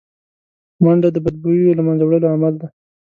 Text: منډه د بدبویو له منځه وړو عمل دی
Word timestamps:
منډه 0.83 1.09
د 1.13 1.17
بدبویو 1.25 1.77
له 1.77 1.83
منځه 1.87 2.03
وړو 2.05 2.27
عمل 2.35 2.53
دی 2.61 2.67